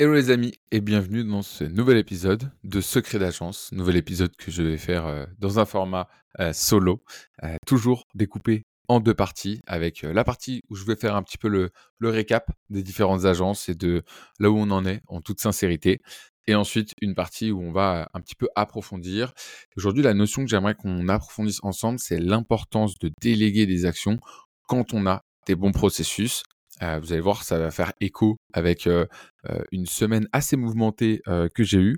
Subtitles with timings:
[0.00, 4.50] Hello les amis et bienvenue dans ce nouvel épisode de Secret d'agence, nouvel épisode que
[4.50, 7.04] je vais faire euh, dans un format euh, solo,
[7.42, 11.36] euh, toujours découpé en deux parties, avec la partie où je vais faire un petit
[11.36, 11.68] peu le,
[11.98, 14.02] le, récap des différentes agences et de
[14.38, 16.00] là où on en est en toute sincérité,
[16.46, 19.34] et ensuite une partie où on va un petit peu approfondir.
[19.76, 24.18] Aujourd'hui la notion que j'aimerais qu'on approfondisse ensemble, c'est l'importance de déléguer des actions
[24.66, 26.42] quand on a des bons processus,
[26.82, 29.06] euh, vous allez voir, ça va faire écho avec euh,
[29.50, 31.22] euh, une semaine assez mouvementée
[31.54, 31.96] que j'ai eue.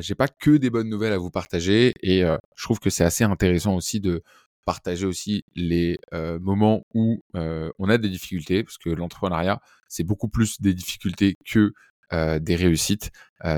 [0.00, 3.24] j'ai pas que des bonnes nouvelles à vous partager et je trouve que c'est assez
[3.24, 4.22] intéressant aussi de
[4.64, 10.60] partager aussi les moments où on a des difficultés parce que l'entrepreneuriat c'est beaucoup plus
[10.60, 11.72] des difficultés que
[12.12, 13.10] des réussites.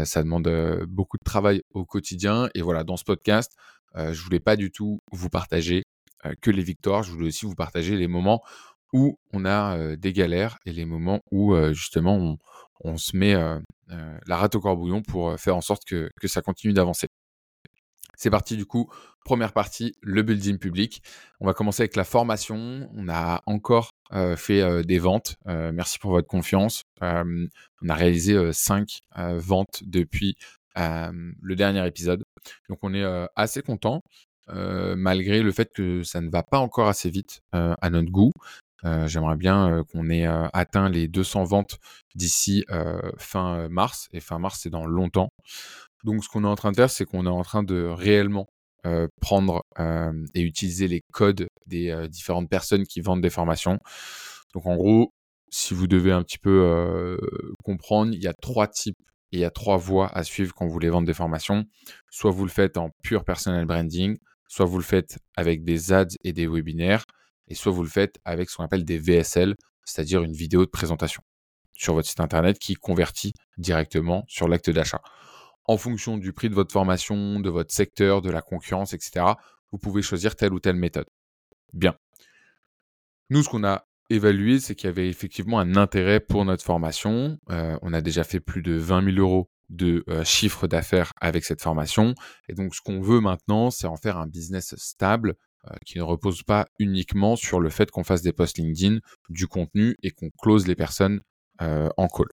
[0.05, 0.49] ça demande
[0.89, 3.53] beaucoup de travail au quotidien et voilà dans ce podcast,
[3.97, 5.83] je voulais pas du tout vous partager
[6.41, 8.43] que les victoires, je voulais aussi vous partager les moments
[8.93, 12.37] où on a des galères et les moments où justement
[12.83, 13.35] on, se met
[14.27, 17.09] la rate au corbouillon pour faire en sorte que, ça continue d'avancer.
[18.17, 18.91] C'est parti du coup,
[19.25, 21.03] première partie, le building public.
[21.41, 22.91] On va commencer avec la formation.
[22.95, 23.93] On a encore
[24.37, 25.37] fait des ventes.
[25.47, 26.85] merci pour votre confiance.
[27.01, 30.37] on a réalisé cinq ventes depuis
[30.77, 32.23] le dernier épisode.
[32.69, 33.05] Donc on est
[33.37, 34.03] assez content.
[34.49, 38.33] malgré le fait que ça ne va pas encore assez vite à notre goût.
[38.85, 41.79] Euh, j'aimerais bien euh, qu'on ait euh, atteint les 200 ventes
[42.15, 42.65] d'ici
[43.19, 44.09] fin mars.
[44.13, 45.33] Et fin mars, c'est dans longtemps.
[46.05, 48.47] Donc, ce qu'on est en train de faire, c'est qu'on est en train de réellement
[49.21, 49.63] prendre
[50.35, 53.79] et utiliser les codes des différentes personnes qui vendent des formations.
[54.55, 55.13] Donc, en gros,
[55.51, 57.17] si vous devez un petit peu
[57.63, 58.99] comprendre, il y a trois types
[59.33, 61.65] et il y a trois voies à suivre quand vous voulez vendre des formations.
[62.11, 66.17] Soit vous le faites en pure personal branding, soit vous le faites avec des ads
[66.25, 67.05] et des webinaires,
[67.51, 70.71] et soit vous le faites avec ce qu'on appelle des VSL, c'est-à-dire une vidéo de
[70.71, 71.23] présentation
[71.75, 75.01] sur votre site internet qui convertit directement sur l'acte d'achat.
[75.65, 79.27] En fonction du prix de votre formation, de votre secteur, de la concurrence, etc.,
[79.73, 81.07] vous pouvez choisir telle ou telle méthode.
[81.73, 81.95] Bien.
[83.31, 87.39] Nous, ce qu'on a évalué, c'est qu'il y avait effectivement un intérêt pour notre formation.
[87.51, 91.45] Euh, on a déjà fait plus de 20 000 euros de euh, chiffre d'affaires avec
[91.45, 92.15] cette formation.
[92.49, 95.37] Et donc, ce qu'on veut maintenant, c'est en faire un business stable
[95.85, 98.99] qui ne repose pas uniquement sur le fait qu'on fasse des posts LinkedIn,
[99.29, 101.21] du contenu et qu'on close les personnes
[101.61, 102.29] euh, en call.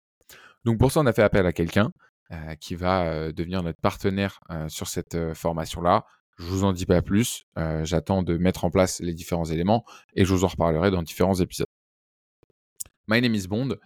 [0.64, 1.90] Donc pour ça, on a fait appel à quelqu'un
[2.32, 6.04] euh, qui va devenir notre partenaire sur cette formation-là.
[6.38, 7.44] Je vous en dis pas plus.
[7.82, 9.84] J'attends de mettre en place les différents éléments
[10.14, 11.66] et je vous en reparlerai dans différents épisodes.
[13.08, 13.76] My name is Bond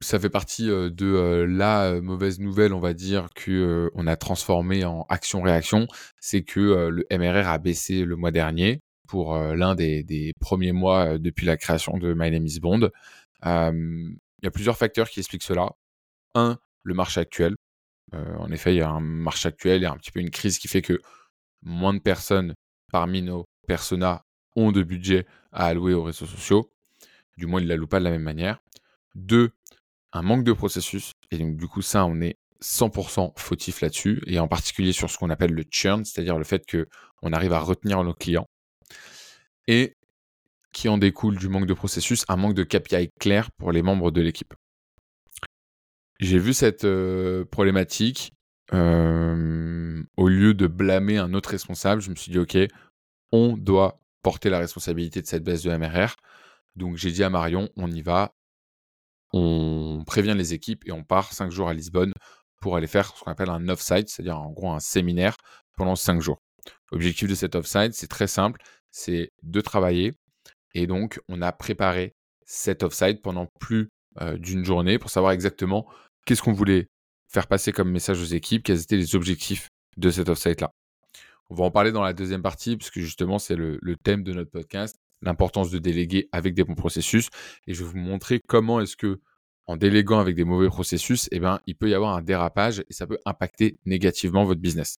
[0.00, 5.06] ça fait partie de la mauvaise nouvelle, on va dire, que on a transformé en
[5.08, 5.86] action-réaction,
[6.20, 11.46] c'est que le MRR a baissé le mois dernier pour l'un des, premiers mois depuis
[11.46, 12.90] la création de My Name is Bond.
[13.44, 15.70] Il y a plusieurs facteurs qui expliquent cela.
[16.34, 17.56] Un, le marché actuel.
[18.12, 20.30] en effet, il y a un marché actuel, il y a un petit peu une
[20.30, 21.00] crise qui fait que
[21.62, 22.54] moins de personnes
[22.92, 24.22] parmi nos personas
[24.54, 26.72] ont de budget à allouer aux réseaux sociaux.
[27.36, 28.60] Du moins, ils ne l'allouent pas de la même manière.
[29.14, 29.50] Deux,
[30.12, 31.12] un manque de processus.
[31.30, 35.18] Et donc, du coup, ça, on est 100% fautif là-dessus, et en particulier sur ce
[35.18, 38.46] qu'on appelle le churn, c'est-à-dire le fait qu'on arrive à retenir nos clients.
[39.68, 39.96] Et
[40.72, 44.10] qui en découle du manque de processus, un manque de KPI clair pour les membres
[44.10, 44.54] de l'équipe.
[46.20, 48.32] J'ai vu cette euh, problématique.
[48.74, 52.58] Euh, au lieu de blâmer un autre responsable, je me suis dit, OK,
[53.32, 56.16] on doit porter la responsabilité de cette baisse de MRR.
[56.74, 58.34] Donc j'ai dit à Marion, on y va,
[59.32, 62.12] on prévient les équipes et on part cinq jours à Lisbonne
[62.60, 65.36] pour aller faire ce qu'on appelle un off-site, c'est-à-dire en gros un séminaire
[65.76, 66.38] pendant cinq jours.
[66.90, 68.60] L'objectif de cet off-site, c'est très simple,
[68.90, 70.14] c'est de travailler.
[70.74, 73.88] Et donc, on a préparé cet off-site pendant plus
[74.20, 75.86] euh, d'une journée pour savoir exactement
[76.24, 76.88] qu'est-ce qu'on voulait
[77.28, 80.70] faire passer comme message aux équipes, quels étaient les objectifs de cet off-site-là.
[81.50, 84.50] On va en parler dans la deuxième partie, puisque justement, c'est le, thème de notre
[84.50, 87.28] podcast l'importance de déléguer avec des bons processus.
[87.66, 89.20] Et je vais vous montrer comment est-ce que,
[89.66, 92.92] en déléguant avec des mauvais processus, eh ben, il peut y avoir un dérapage et
[92.92, 94.96] ça peut impacter négativement votre business.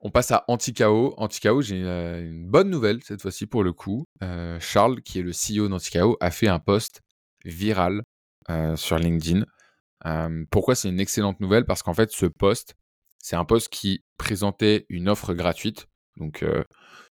[0.00, 1.14] On passe à Anticao.
[1.16, 4.04] Anticao, j'ai une, bonne nouvelle cette fois-ci pour le coup.
[4.22, 7.00] Euh, Charles, qui est le CEO d'Anticao, a fait un post
[7.44, 8.02] viral
[8.50, 9.44] euh, sur LinkedIn.
[10.04, 11.64] Euh, pourquoi c'est une excellente nouvelle?
[11.64, 12.76] Parce qu'en fait, ce post,
[13.18, 15.88] c'est un post qui présentait une offre gratuite.
[16.18, 16.44] Donc,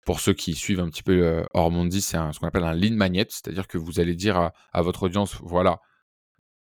[0.05, 2.93] pour ceux qui suivent un petit peu euh, Hormondi, c'est ce qu'on appelle un lead
[2.93, 5.79] magnet, c'est-à-dire que vous allez dire à, votre audience, voilà,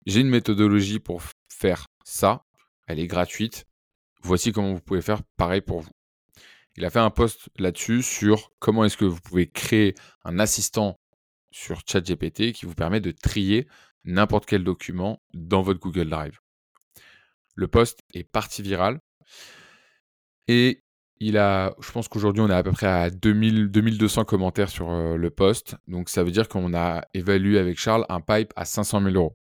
[0.06, 2.44] j'ai une méthodologie pour faire ça,
[2.88, 3.66] elle est gratuite,
[4.22, 5.92] voici comment vous pouvez faire pareil pour vous.
[6.76, 11.00] Il a fait un post là-dessus sur comment est-ce que vous pouvez créer un assistant
[11.52, 13.68] sur ChatGPT qui vous permet de trier
[14.04, 16.40] n'importe quel document dans votre Google Drive.
[17.56, 19.00] Le post est parti viral
[20.48, 20.84] et
[21.20, 25.30] je pense qu'aujourd'hui on est à peu près à 2000, 2200 commentaires sur euh, le
[25.30, 25.76] post.
[25.88, 29.36] Donc ça veut dire qu'on a évalué avec Charles un pipe à 500 000 euros.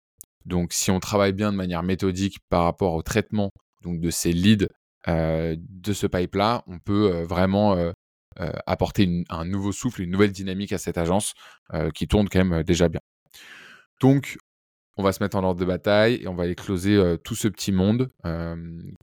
[0.44, 3.50] Donc si on travaille bien de manière méthodique par rapport au traitement
[3.82, 4.68] donc, de ces leads
[5.08, 7.76] euh, de ce pipe-là, on peut euh, vraiment
[8.66, 11.34] apporter un nouveau souffle, une nouvelle dynamique à cette agence
[11.94, 12.98] qui tourne quand même déjà bien.
[14.00, 14.38] Donc
[14.96, 17.46] on va se mettre en ordre de bataille et on va aller closer tout ce
[17.46, 18.10] petit monde.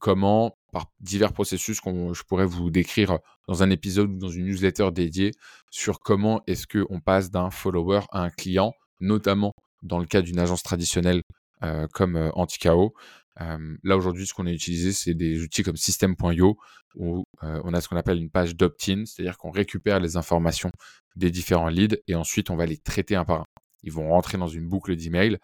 [0.01, 4.45] Comment, par divers processus que je pourrais vous décrire dans un épisode ou dans une
[4.45, 5.31] newsletter dédiée
[5.69, 9.53] sur comment est-ce qu'on passe d'un follower à un client, notamment
[9.83, 11.21] dans le cas d'une agence traditionnelle
[11.63, 12.93] euh, comme Anticao.
[13.37, 16.57] là aujourd'hui, ce qu'on a utilisé, c'est des outils comme System.io
[16.95, 20.71] où on a ce qu'on appelle une page d'opt-in, c'est-à-dire qu'on récupère les informations
[21.15, 23.45] des différents leads et ensuite on va les traiter un par un.
[23.83, 25.37] Ils vont rentrer dans une boucle d'email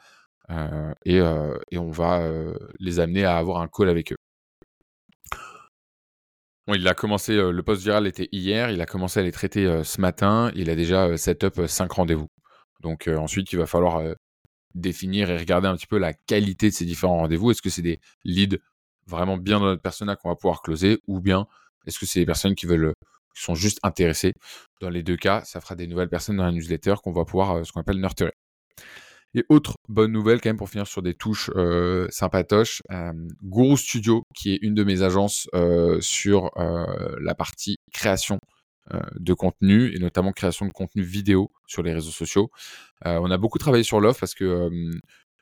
[0.50, 4.18] euh, euh, et, on va euh, les amener à avoir un call avec eux.
[6.74, 10.02] Il a commencé, le post viral était hier, il a commencé à les traiter ce
[10.02, 12.28] matin, il a déjà set up 5 rendez-vous.
[12.82, 14.04] Donc ensuite, il va falloir
[14.76, 17.52] définir et regarder un petit peu la qualité de ces différents rendez-vous.
[17.52, 18.58] Est-ce que c'est des leads
[19.06, 21.48] vraiment bien dans notre persona qu'on va pouvoir closer ou bien
[21.86, 22.94] est-ce que c'est des personnes qui veulent
[23.34, 24.34] qui sont juste intéressées?
[24.82, 27.66] Dans les deux cas, ça fera des nouvelles personnes dans la newsletter qu'on va pouvoir
[27.66, 28.34] ce qu'on appelle nurturer.
[29.34, 33.12] Et autre bonne nouvelle quand même pour finir sur des touches euh, sympatoches, euh,
[33.44, 36.52] Guru Studio, qui est une de mes agences euh, sur
[37.20, 38.40] la partie création
[39.20, 42.50] de contenu et notamment création de contenu vidéo sur les réseaux sociaux.
[43.04, 44.70] on a beaucoup travaillé sur l'offre parce que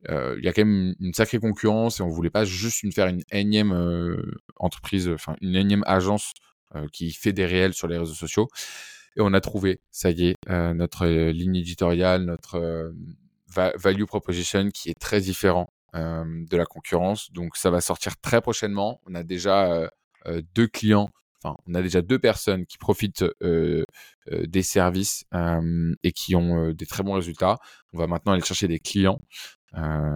[0.09, 3.05] il y a quand même une sacrée concurrence et on voulait pas juste une, faire
[3.05, 3.71] une énième
[4.55, 6.33] entreprise, enfin une énième agence
[6.91, 8.47] qui fait des réels sur les réseaux sociaux.
[9.15, 12.91] Et on a trouvé, ça y est, notre ligne éditoriale, notre
[13.47, 17.31] value proposition qui est très différent de la concurrence.
[17.31, 19.00] Donc ça va sortir très prochainement.
[19.06, 19.89] On a déjà
[20.56, 21.09] deux clients,
[21.44, 23.24] enfin on a déjà deux personnes qui profitent
[24.30, 25.25] des services
[26.03, 27.57] et qui ont des très bons résultats.
[27.94, 29.19] On va maintenant aller chercher des clients.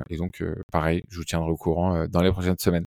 [0.09, 2.85] et donc pareil, je vous tiendrai au courant dans les prochaines semaines.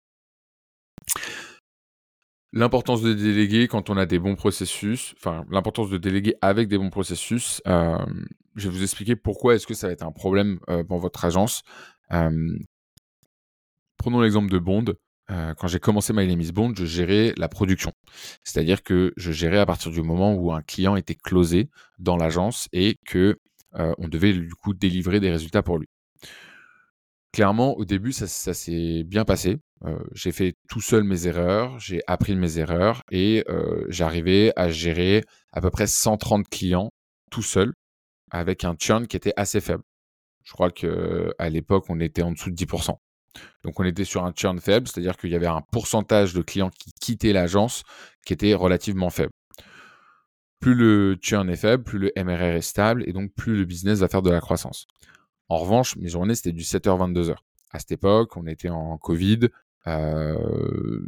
[2.53, 6.79] L'importance de déléguer quand on a des bons processus, enfin l'importance de déléguer avec des
[6.79, 7.61] bons processus.
[8.57, 10.99] Euh, je vais vous expliquer pourquoi est-ce que ça va être un problème euh, pour
[10.99, 11.63] votre agence.
[12.13, 12.57] Euh,
[13.97, 14.85] prenons l'exemple de Bond.
[15.29, 17.93] quand j'ai commencé My Name Bond, je gérais la production.
[18.45, 22.69] C'est-à-dire que je gérais à partir du moment où un client était closé dans l'agence
[22.73, 23.39] et que
[23.73, 25.89] on devait du coup délivrer des résultats pour lui.
[27.33, 29.59] Clairement, au début, ça s'est bien passé.
[29.85, 34.53] Euh, j'ai fait tout seul mes erreurs, j'ai appris de mes erreurs et euh, j'arrivais
[34.57, 35.23] à gérer
[35.53, 36.91] à peu près 130 clients
[37.31, 37.75] tout seul
[38.35, 39.85] avec un churn qui était assez faible.
[40.43, 42.99] Je crois qu'à l'époque, on était en dessous de 10%.
[43.63, 46.71] Donc on était sur un churn faible, c'est-à-dire qu'il y avait un pourcentage de clients
[46.71, 47.85] qui quittaient l'agence
[48.27, 49.33] qui était relativement faible.
[50.61, 54.01] Plus le churn est faible, plus le MRR est stable et donc plus le business
[54.01, 54.87] va faire de la croissance.
[55.49, 57.37] En revanche, mes journées, c'était du 7h-22h.
[57.71, 59.49] À cette époque, on était en Covid,
[59.87, 61.01] euh,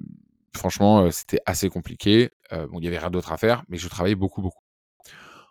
[0.55, 2.31] franchement, euh, c'était assez compliqué.
[2.53, 4.66] Euh, bon, il y avait rien d'autre à faire, mais je travaillais beaucoup, beaucoup.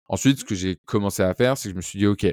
[0.07, 2.27] Ensuite, ce que j'ai commencé à faire, c'est que je me suis dit, OK,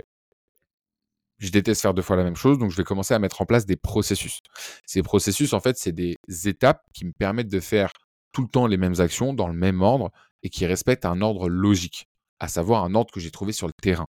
[1.38, 3.46] je déteste faire deux fois la même chose, donc je vais commencer à mettre en
[3.46, 4.40] place des processus.
[4.86, 7.92] Ces processus, en fait, c'est des étapes qui me permettent de faire
[8.32, 10.10] tout le temps les mêmes actions dans le même ordre
[10.42, 12.06] et qui respectent un ordre logique,
[12.38, 14.06] à savoir un ordre que j'ai trouvé sur le terrain.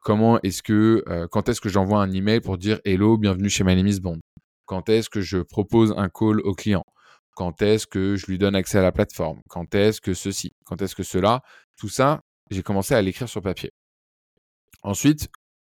[0.00, 4.00] Comment est-ce que, quand est-ce que j'envoie un email pour dire Hello, bienvenue chez My
[4.00, 4.20] Bond.
[4.66, 6.84] Quand est-ce que je propose un call au client?
[7.34, 9.40] Quand est-ce que je lui donne accès à la plateforme?
[9.48, 10.52] Quand est-ce que ceci?
[10.64, 11.42] Quand est-ce que cela?
[11.76, 12.20] Tout ça,
[12.50, 13.70] j'ai commencé à l'écrire sur papier.
[14.82, 15.28] Ensuite,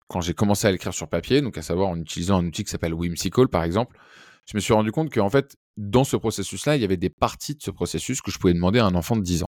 [0.09, 2.71] quand j'ai commencé à l'écrire sur papier, donc à savoir en utilisant un outil qui
[2.71, 3.99] s'appelle Whimsical par exemple,
[4.47, 7.55] je me suis rendu compte qu'en fait, dans ce processus-là, il y avait des parties
[7.55, 9.49] de ce processus que je pouvais demander à un enfant de 10 ans.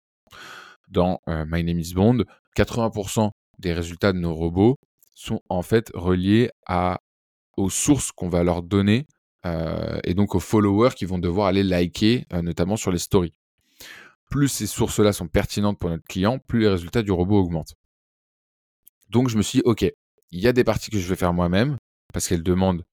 [0.88, 2.24] Dans euh, My Name is Bond,
[2.56, 3.30] 80%
[3.60, 4.78] des résultats de nos robots
[5.14, 6.50] sont en fait reliés
[7.58, 9.06] aux sources qu'on va leur donner
[9.46, 13.34] euh, et donc aux followers qui vont devoir aller liker, euh, notamment sur les stories.
[14.30, 17.76] Plus ces sources-là sont pertinentes pour notre client, plus les résultats du robot augmentent.
[19.10, 21.34] Donc je me suis dit, OK, il y a des parties que je vais faire
[21.34, 21.78] moi-même,
[22.14, 22.84] parce qu'elles demandent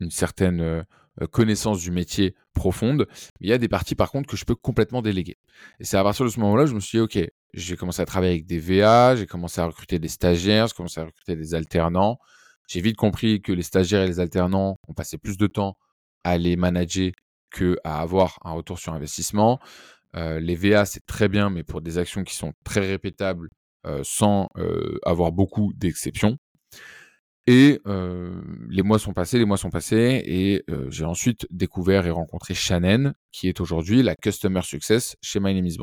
[0.00, 0.82] une certaine euh,
[1.30, 3.06] connaissance du métier profonde,
[3.40, 5.36] il y a des parties par contre que je peux complètement déléguer.
[5.80, 7.18] Et c'est à partir de ce moment-là, je me suis dit, OK,
[7.54, 11.00] j'ai commencé à travailler avec des VA, j'ai commencé à recruter des stagiaires, j'ai commencé
[11.00, 12.18] à recruter des alternants,
[12.66, 15.76] j'ai vite compris que les stagiaires et les alternants ont passé plus de temps
[16.24, 17.12] à les manager
[17.50, 19.60] que à avoir un retour sur investissement.
[20.16, 23.48] Euh, les VA, c'est très bien, mais pour des actions qui sont très répétables
[23.86, 26.38] euh, sans euh, avoir beaucoup d'exceptions.
[27.46, 27.78] Et
[28.70, 33.12] les mois sont passés, les mois sont passés, et j'ai ensuite découvert et rencontré Shannon,
[33.32, 35.76] qui est aujourd'hui la Customer Success chez My Name is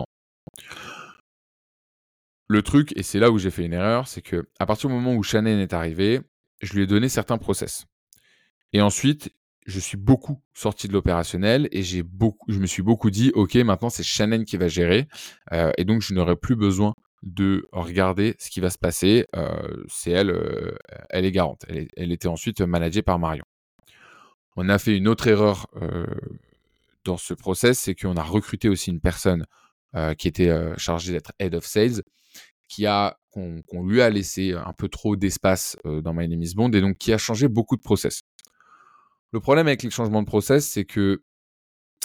[2.47, 4.95] Le truc, et c'est là où j'ai fait une erreur, c'est que à partir du
[4.95, 6.21] moment où Shannon est arrivé,
[6.63, 7.85] je lui ai donné certains process.
[8.73, 9.31] Et ensuite,
[9.65, 13.55] je suis beaucoup sorti de l'opérationnel et j'ai beaucoup, je me suis beaucoup dit, ok,
[13.55, 15.07] maintenant c'est Shannon qui va gérer,
[15.77, 19.25] et donc je n'aurai plus besoin de regarder ce qui va se passer.
[19.35, 20.75] Euh, c'est elle, euh,
[21.09, 21.65] elle est garante.
[21.95, 23.45] Elle, était ensuite managée par Marion.
[24.55, 26.05] On a fait une autre erreur euh,
[27.05, 29.45] dans ce process, c'est qu'on a recruté aussi une personne
[30.17, 32.01] qui était chargée d'être head of sales,
[32.69, 36.71] qui a qu'on lui a laissé un peu trop d'espace dans My Name is Bond
[36.71, 38.20] et donc qui a changé beaucoup de process.
[39.31, 41.23] Le problème avec les changements de process, c'est que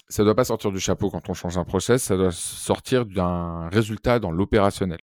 [0.08, 3.04] ça ne doit pas sortir du chapeau quand on change un process, ça doit sortir
[3.04, 5.00] d'un résultat dans l'opérationnel.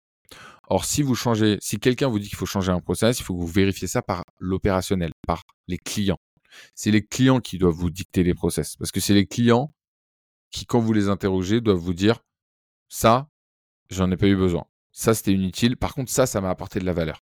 [0.69, 3.35] Or, si vous changez, si quelqu'un vous dit qu'il faut changer un process, il faut
[3.35, 6.21] que vous vérifiez ça par l'opérationnel, par les clients.
[6.75, 8.77] C'est les clients qui doivent vous dicter les process.
[8.77, 9.75] Parce que c'est les clients
[10.51, 12.21] qui, quand vous les interrogez, doivent vous dire
[12.89, 13.29] ça,
[13.91, 14.67] j'en ai pas eu besoin.
[14.93, 15.77] Ça, c'était inutile.
[15.77, 17.25] Par contre, ça, ça m'a apporté de la valeur.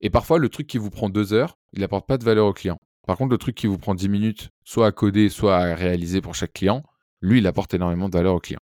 [0.00, 2.52] Et parfois, le truc qui vous prend deux heures, il n'apporte pas de valeur au
[2.52, 2.78] client.
[3.06, 6.20] Par contre, le truc qui vous prend dix minutes, soit à coder, soit à réaliser
[6.20, 6.82] pour chaque client,
[7.20, 8.60] lui, il apporte énormément de valeur au client.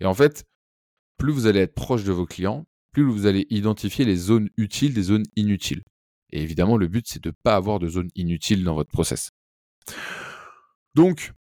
[0.00, 0.44] Et en fait,
[1.18, 4.94] plus vous allez être proche de vos clients, plus vous allez identifier les zones utiles
[4.94, 5.82] des zones inutiles.
[6.30, 9.30] Et évidemment, le but, c'est de ne pas avoir de zones inutiles dans votre process.
[10.94, 11.32] Donc,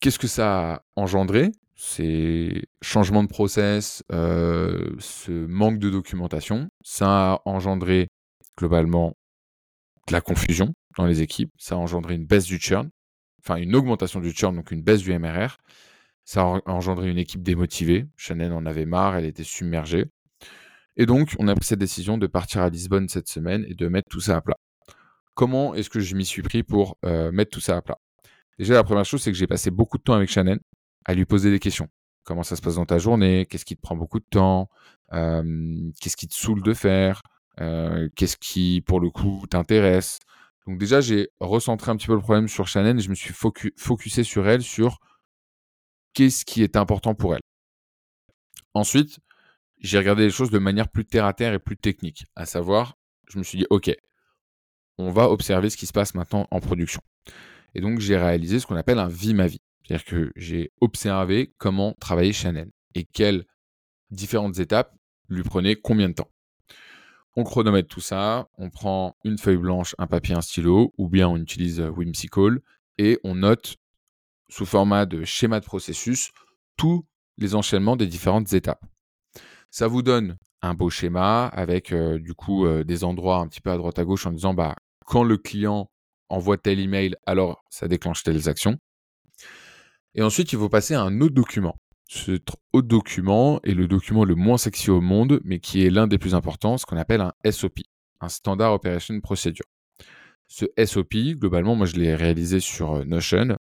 [0.00, 1.52] qu'est-ce que ça a engendré?
[1.74, 8.08] Ces changements de process, euh, ce manque de documentation, ça a engendré
[8.56, 9.16] globalement
[10.08, 12.90] de la confusion dans les équipes, ça a engendré une baisse du churn,
[13.40, 15.56] enfin une augmentation du churn, donc une baisse du MRR,
[16.24, 18.06] ça a engendré une équipe démotivée.
[18.16, 20.06] Chanel en avait marre, elle était submergée.
[20.96, 23.88] Et donc, on a pris cette décision de partir à Lisbonne cette semaine et de
[23.88, 24.58] mettre tout ça à plat.
[25.34, 27.98] Comment est-ce que je m'y suis pris pour euh, mettre tout ça à plat?
[28.58, 30.60] Déjà, la première chose, c'est que j'ai passé beaucoup de temps avec Chanel
[31.04, 31.88] à lui poser des questions.
[32.24, 33.46] Comment ça se passe dans ta journée?
[33.46, 34.68] Qu'est-ce qui te prend beaucoup de temps?
[35.10, 37.22] Qu'est-ce qui te saoule de faire?
[37.56, 40.18] Qu'est-ce qui, pour le coup, t'intéresse?
[40.66, 43.34] Donc déjà, j'ai recentré un petit peu le problème sur Chanel et je me suis
[43.34, 44.98] focusé sur elle, sur
[46.14, 47.40] qu'est-ce qui est important pour elle.
[48.74, 49.18] Ensuite,
[49.80, 52.96] j'ai regardé les choses de manière plus terre à terre et plus technique, à savoir,
[53.28, 53.90] je me suis dit, OK,
[54.98, 57.00] on va observer ce qui se passe maintenant en production.
[57.74, 59.60] Et donc, j'ai réalisé ce qu'on appelle un vie ma vie.
[59.82, 63.44] C'est-à-dire que j'ai observé comment travailler Chanel et quelles
[64.10, 64.94] différentes étapes
[65.28, 66.30] lui prenaient combien de temps.
[67.34, 71.28] On chronomètre tout ça, on prend une feuille blanche, un papier, un stylo, ou bien
[71.28, 72.60] on utilise Whimsical
[72.98, 73.76] et on note
[74.48, 76.30] sous format de schéma de processus
[76.76, 77.06] tous
[77.38, 78.84] les enchaînements des différentes étapes.
[79.70, 83.62] Ça vous donne un beau schéma avec euh, du coup euh, des endroits un petit
[83.62, 85.90] peu à droite à gauche en disant bah quand le client
[86.28, 88.78] envoie tel email, alors ça déclenche telles actions.
[90.14, 91.76] Et ensuite, il faut passer à un autre document.
[92.08, 96.06] Cet autre document est le document le moins sexy au monde, mais qui est l'un
[96.06, 97.80] des plus importants, ce qu'on appelle un SOP,
[98.20, 99.64] un Standard Operation Procedure.
[100.46, 103.56] Ce SOP, globalement, moi je l'ai réalisé sur euh, Notion,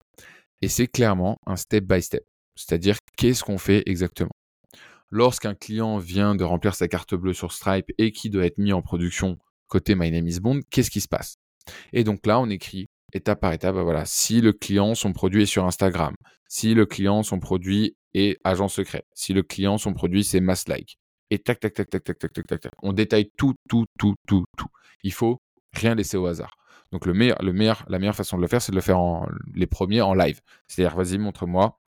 [0.62, 2.24] et c'est clairement un step by step.
[2.56, 4.32] C'est-à-dire qu'est-ce qu'on fait exactement.
[5.10, 8.72] Lorsqu'un client vient de remplir sa carte bleue sur Stripe et qui doit être mis
[8.72, 11.36] en production côté My Name is Bond, qu'est-ce qui se passe?
[11.92, 15.42] Et donc là, on écrit étape par étape, bah voilà, si le client, son produit
[15.42, 16.14] est sur Instagram,
[16.48, 20.68] si le client, son produit est agent secret, si le client, son produit, c'est mass
[20.68, 20.98] like,
[21.30, 22.72] et tac, tac, tac, tac, tac, tac, tac, tac, tac.
[22.82, 24.68] On détaille tout, tout, tout, tout, tout.
[25.04, 25.38] Il faut
[25.72, 26.54] rien laisser au hasard.
[26.92, 28.98] Donc le meilleur, le meilleur, la meilleure façon de le faire, c'est de le faire
[28.98, 30.40] en, les premiers en live.
[30.66, 31.80] C'est-à-dire, vas-y, montre-moi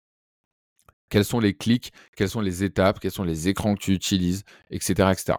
[1.12, 4.44] quels sont les clics, quelles sont les étapes, quels sont les écrans que tu utilises,
[4.72, 5.38] etc., etc.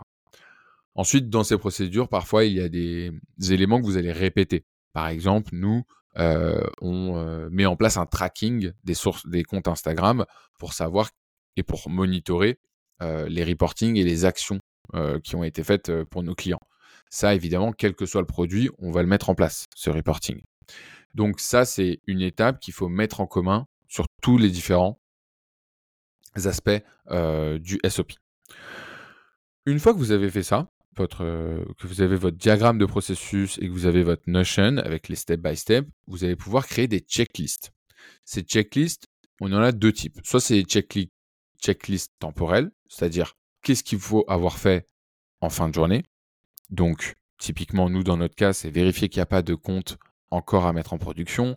[0.94, 3.10] Ensuite, dans ces procédures, parfois, il y a des,
[3.50, 4.64] éléments que vous allez répéter.
[4.92, 5.84] Par exemple, nous,
[6.18, 10.26] euh, on euh, met en place un tracking des sources, des comptes Instagram
[10.58, 11.10] pour savoir
[11.56, 12.58] et pour monitorer
[13.00, 14.58] euh, les reportings et les actions
[15.24, 16.60] qui ont été faites pour nos clients.
[17.08, 20.42] Ça, évidemment, quel que soit le produit, on va le mettre en place, ce reporting.
[21.14, 25.00] Donc ça, c'est une étape qu'il faut mettre en commun sur tous les différents
[26.34, 28.12] aspects du SOP.
[29.64, 32.86] Une fois que vous avez fait ça, votre, euh, que vous avez votre diagramme de
[32.86, 36.66] processus et que vous avez votre Notion avec les step by step, vous allez pouvoir
[36.66, 37.72] créer des checklists.
[38.24, 39.06] Ces checklists,
[39.40, 40.20] on en a deux types.
[40.22, 41.12] Soit c'est des checklists
[41.62, 44.86] checklist temporelles, c'est-à-dire qu'est-ce qu'il faut avoir fait
[45.40, 46.04] en fin de journée.
[46.70, 49.98] Donc, typiquement, nous, dans notre cas, c'est vérifier qu'il n'y a pas de compte
[50.30, 51.56] encore à mettre en production,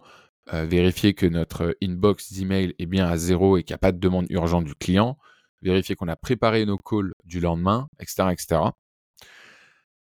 [0.53, 3.91] euh, vérifier que notre inbox d'email est bien à zéro et qu'il n'y a pas
[3.91, 5.17] de demande urgente du client,
[5.61, 8.29] vérifier qu'on a préparé nos calls du lendemain, etc.
[8.31, 8.61] etc.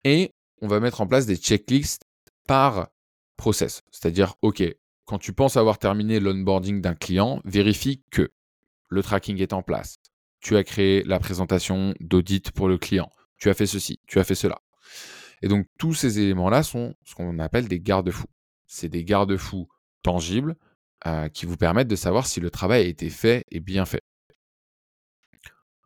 [0.05, 2.05] Et on va mettre en place des checklists
[2.47, 2.89] par
[3.37, 3.83] process.
[3.91, 4.63] C'est-à-dire, OK,
[5.05, 8.31] quand tu penses avoir terminé l'onboarding d'un client, vérifie que
[8.89, 9.97] le tracking est en place.
[10.41, 13.11] Tu as créé la présentation d'audit pour le client.
[13.39, 14.61] Tu as fait ceci, tu as fait cela.
[15.43, 18.29] Et donc, tous ces éléments-là sont ce qu'on appelle des garde-fous.
[18.67, 19.69] C'est des garde-fous
[20.03, 20.57] tangibles
[21.07, 24.03] euh, qui vous permettent de savoir si le travail a été fait et bien fait.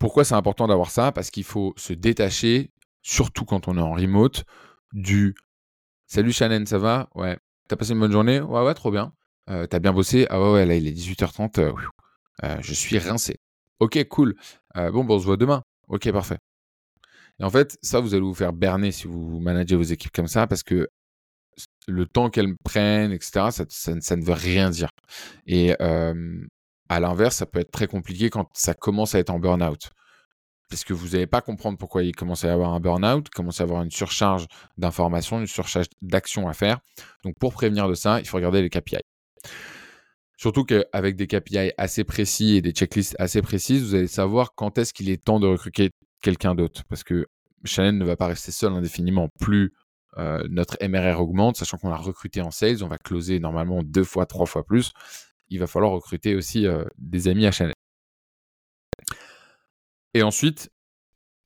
[0.00, 1.12] Pourquoi c'est important d'avoir ça?
[1.12, 2.72] Parce qu'il faut se détacher,
[3.04, 4.44] surtout quand on est en remote,
[4.92, 5.36] du
[6.06, 7.08] Salut Shannon, ça va?
[7.14, 7.38] Ouais.
[7.68, 8.40] T'as passé une bonne journée?
[8.40, 9.12] Ouais, ouais, trop bien.
[9.50, 10.26] Euh, t'as bien bossé?
[10.30, 11.58] Ah ouais, ouais, là il est 18h30.
[11.60, 11.72] Euh,
[12.42, 13.38] euh, je suis rincé.
[13.80, 14.34] Ok, cool.
[14.74, 15.62] bon, bon, on se voit demain.
[15.88, 16.38] Ok, parfait.
[17.40, 20.28] Et en fait, ça, vous allez vous faire berner si vous managez vos équipes comme
[20.28, 20.88] ça parce que
[21.88, 24.90] le temps qu'elles prennent, etc., ça, ça, ne veut rien dire.
[25.46, 29.90] Et à l'inverse, ça peut être très compliqué quand ça commence à être en burn-out
[30.74, 33.60] parce que vous n'allez pas comprendre pourquoi il commence à y avoir un burn-out, commence
[33.60, 36.80] à avoir une surcharge d'informations, une surcharge d'actions à faire.
[37.22, 38.96] Donc pour prévenir de ça, il faut regarder les KPI.
[40.36, 44.76] Surtout qu'avec des KPI assez précis et des checklists assez précises, vous allez savoir quand
[44.76, 45.90] est-ce qu'il est temps de recruter
[46.20, 46.82] quelqu'un d'autre.
[46.88, 47.28] Parce que
[47.62, 49.28] Shannon ne va pas rester seul indéfiniment.
[49.38, 49.74] Plus
[50.18, 54.02] euh, notre MRR augmente, sachant qu'on a recruté en sales, on va closer normalement deux
[54.02, 54.90] fois, trois fois plus.
[55.50, 57.73] Il va falloir recruter aussi euh, des amis à Shannon.
[60.14, 60.70] Et ensuite,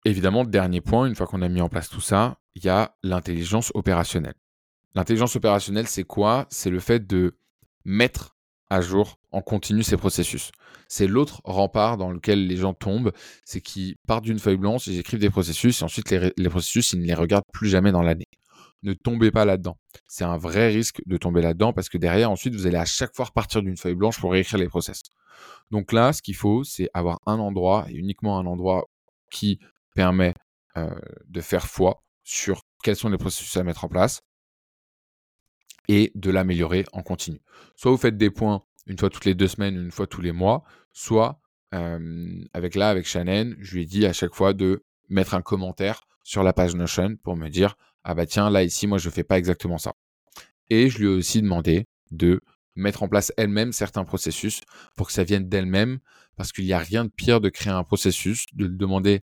[0.05, 2.95] évidemment, dernier point, une fois qu'on a mis en place tout ça, il y a
[3.03, 4.35] l'intelligence opérationnelle.
[4.95, 6.45] L'intelligence opérationnelle, c'est quoi?
[6.49, 7.37] C'est le fait de
[7.85, 8.35] mettre
[8.69, 10.51] à jour en continu ces processus.
[10.87, 13.11] C'est l'autre rempart dans lequel les gens tombent,
[13.45, 16.99] c'est qu'ils partent d'une feuille blanche, ils écrivent des processus, et ensuite les, processus, ils
[16.99, 18.27] ne les regardent plus jamais dans l'année.
[18.83, 19.77] Ne tombez pas là-dedans.
[20.07, 23.15] C'est un vrai risque de tomber là-dedans parce que derrière, ensuite, vous allez à chaque
[23.15, 25.03] fois repartir d'une feuille blanche pour réécrire les process.
[25.71, 28.89] Donc là, ce qu'il faut, c'est avoir un endroit, et uniquement un endroit
[29.31, 29.59] qui
[29.95, 30.33] permet
[30.75, 34.21] de faire foi sur quels sont les processus à mettre en place
[35.87, 37.41] et de l'améliorer en continu.
[37.75, 40.31] Soit vous faites des points une fois toutes les deux semaines, une fois tous les
[40.31, 40.63] mois,
[40.93, 45.41] soit avec là, avec Shannon, je lui ai dit à chaque fois de mettre un
[45.41, 49.09] commentaire sur la page Notion pour me dire ah bah tiens là ici moi je
[49.09, 49.93] fais pas exactement ça.
[50.69, 52.41] Et je lui ai aussi demandé de
[52.75, 54.61] mettre en place elle-même certains processus
[54.95, 55.99] pour que ça vienne d'elle-même,
[56.35, 59.21] parce qu'il n'y a rien de pire de créer un processus, de demander,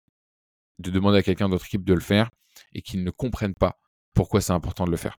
[0.80, 2.30] de demander à quelqu'un d'autre équipe de le faire
[2.74, 3.80] et qu'il ne comprenne pas
[4.14, 5.18] pourquoi c'est important de le faire.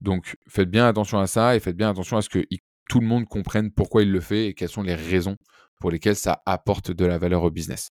[0.00, 2.44] Donc faites bien attention à ça et faites bien attention à ce que
[2.88, 5.36] tout le monde comprenne pourquoi il le fait et quelles sont les raisons
[5.80, 7.90] pour lesquelles ça apporte de la valeur au business.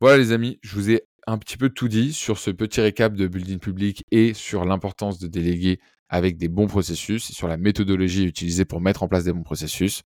[0.00, 1.02] Voilà les amis, je vous ai
[1.32, 5.18] un petit peu tout dit sur ce petit récap de building public et sur l'importance
[5.18, 9.24] de déléguer avec des bons processus et sur la méthodologie utilisée pour mettre en place
[9.24, 10.02] des bons processus.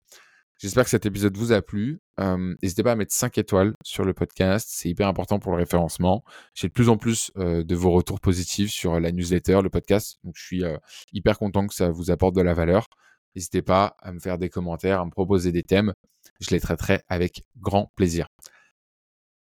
[0.57, 1.99] J'espère que cet épisode vous a plu.
[2.19, 5.59] Euh, n'hésitez pas à mettre 5 étoiles sur le podcast, c'est hyper important pour le
[5.59, 6.23] référencement.
[6.55, 10.17] J'ai de plus en plus euh, de vos retours positifs sur la newsletter, le podcast,
[10.23, 10.77] donc je suis euh,
[11.13, 12.87] hyper content que ça vous apporte de la valeur.
[13.35, 15.93] N'hésitez pas à me faire des commentaires, à me proposer des thèmes,
[16.39, 18.27] je les traiterai avec grand plaisir.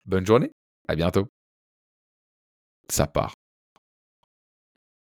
[0.05, 0.51] Bonne journée,
[0.87, 1.40] à bientôt.
[2.91, 3.40] Ça part.